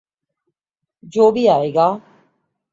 جو 1.13 1.31
بھی 1.31 1.47
آئے 1.49 1.73
گا۔ 1.73 1.87